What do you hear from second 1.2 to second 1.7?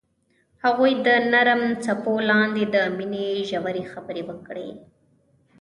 نرم